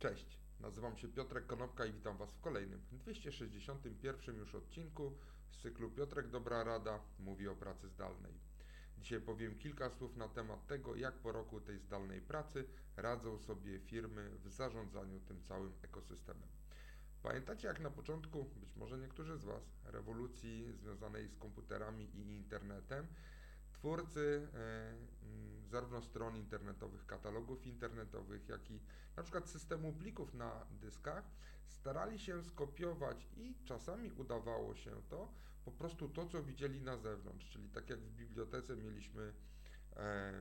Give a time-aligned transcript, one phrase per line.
[0.00, 5.18] Cześć, nazywam się Piotrek Konopka i witam Was w kolejnym, 261 już odcinku
[5.50, 8.32] z cyklu Piotrek Dobra Rada mówi o pracy zdalnej.
[8.98, 12.64] Dzisiaj powiem kilka słów na temat tego, jak po roku tej zdalnej pracy
[12.96, 16.48] radzą sobie firmy w zarządzaniu tym całym ekosystemem.
[17.22, 23.06] Pamiętacie, jak na początku, być może niektórzy z Was, rewolucji związanej z komputerami i internetem,
[23.80, 24.88] twórcy e,
[25.26, 28.80] mm, zarówno stron internetowych, katalogów internetowych, jak i
[29.16, 31.24] na przykład systemu plików na dyskach
[31.68, 35.32] starali się skopiować i czasami udawało się to,
[35.64, 39.32] po prostu to, co widzieli na zewnątrz, czyli tak jak w bibliotece mieliśmy
[39.96, 40.32] e,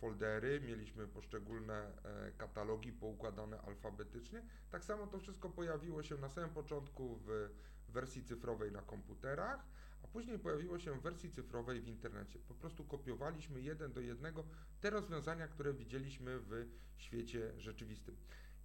[0.00, 4.42] foldery, mieliśmy poszczególne e, katalogi poukładane alfabetycznie.
[4.70, 7.50] Tak samo to wszystko pojawiło się na samym początku w
[7.88, 9.64] wersji cyfrowej na komputerach,
[10.08, 12.38] a później pojawiło się w wersji cyfrowej w internecie.
[12.38, 14.44] Po prostu kopiowaliśmy jeden do jednego
[14.80, 18.16] te rozwiązania, które widzieliśmy w świecie rzeczywistym.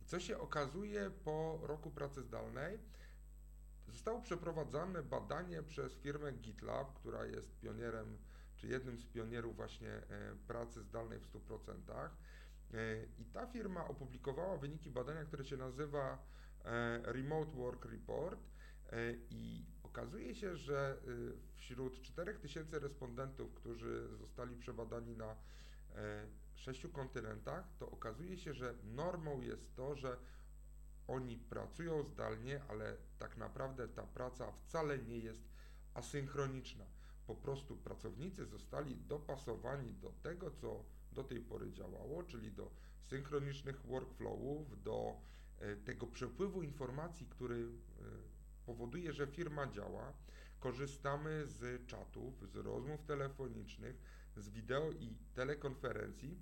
[0.02, 2.80] I co się okazuje po roku pracy zdalnej?
[3.88, 8.18] Zostało przeprowadzone badanie przez firmę GitLab, która jest pionierem,
[8.56, 10.04] czy jednym z pionierów właśnie e,
[10.48, 12.10] pracy zdalnej w 100%.
[12.74, 16.26] E, I ta firma opublikowała wyniki badania, które się nazywa
[16.66, 18.53] e, Remote Work Report.
[19.30, 20.98] I okazuje się, że
[21.56, 25.36] wśród 4000 respondentów, którzy zostali przebadani na
[26.56, 30.18] sześciu kontynentach, to okazuje się, że normą jest to, że
[31.08, 35.44] oni pracują zdalnie, ale tak naprawdę ta praca wcale nie jest
[35.94, 36.86] asynchroniczna.
[37.28, 43.82] Po prostu pracownicy zostali dopasowani do tego, co do tej pory działało, czyli do synchronicznych
[43.82, 45.18] workflowów, do
[45.60, 48.33] e, tego przepływu informacji, który e,
[48.66, 50.14] powoduje, że firma działa.
[50.60, 53.96] Korzystamy z czatów, z rozmów telefonicznych,
[54.38, 56.40] z wideo i telekonferencji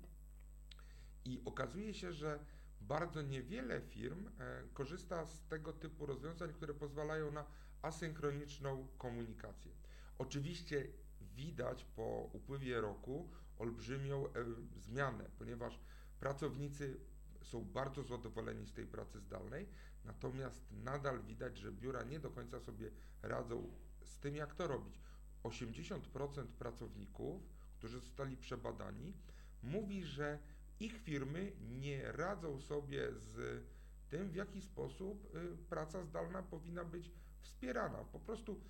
[1.24, 2.38] i okazuje się, że
[2.80, 7.44] bardzo niewiele firm e, korzysta z tego typu rozwiązań, które pozwalają na
[7.82, 9.72] asynchroniczną komunikację.
[10.18, 10.86] Oczywiście
[11.20, 13.28] widać po upływie roku
[13.58, 14.30] olbrzymią e,
[14.76, 15.78] zmianę, ponieważ
[16.20, 17.00] pracownicy
[17.42, 19.68] są bardzo zadowoleni z tej pracy zdalnej,
[20.04, 22.90] natomiast nadal widać, że biura nie do końca sobie
[23.22, 23.70] radzą
[24.04, 25.00] z tym, jak to robić.
[25.44, 27.42] 80% pracowników,
[27.78, 29.14] którzy zostali przebadani,
[29.62, 30.38] mówi, że
[30.80, 33.62] ich firmy nie radzą sobie z
[34.08, 37.10] tym, w jaki sposób y, praca zdalna powinna być
[37.40, 37.98] wspierana.
[38.04, 38.60] Po prostu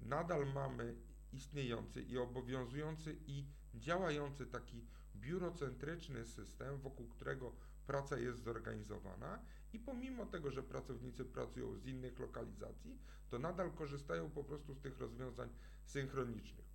[0.00, 0.94] nadal mamy
[1.32, 4.86] istniejący i obowiązujący i działający taki
[5.16, 7.52] biurocentryczny system, wokół którego
[7.86, 12.98] praca jest zorganizowana i pomimo tego, że pracownicy pracują z innych lokalizacji,
[13.30, 15.48] to nadal korzystają po prostu z tych rozwiązań
[15.84, 16.74] synchronicznych.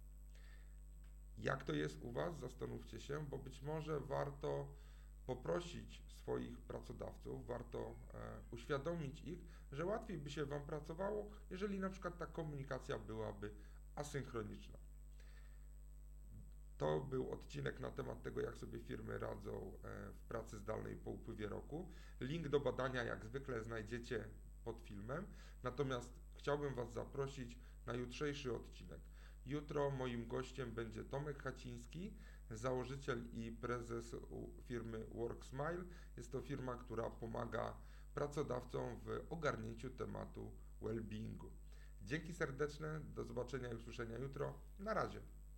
[1.38, 2.40] Jak to jest u Was?
[2.40, 4.68] Zastanówcie się, bo być może warto
[5.26, 9.40] poprosić swoich pracodawców, warto e, uświadomić ich,
[9.72, 13.54] że łatwiej by się Wam pracowało, jeżeli na przykład ta komunikacja byłaby
[13.96, 14.89] asynchroniczna.
[16.80, 21.12] To był odcinek na temat tego, jak sobie firmy radzą e, w pracy zdalnej po
[21.12, 21.92] upływie roku.
[22.22, 24.26] Link do badania, jak zwykle, znajdziecie
[24.64, 25.28] pod filmem.
[25.64, 29.00] Natomiast chciałbym Was zaprosić na jutrzejszy odcinek.
[29.46, 32.14] Jutro moim gościem będzie Tomek Haciński,
[32.52, 34.16] założyciel i prezes
[34.64, 35.84] firmy WorkSmile.
[36.18, 37.78] Jest to firma, która pomaga
[38.14, 40.52] pracodawcom w ogarnięciu tematu
[40.82, 41.50] well-beingu.
[42.02, 44.54] Dzięki serdeczne, do zobaczenia i usłyszenia jutro.
[44.80, 45.22] Na razie.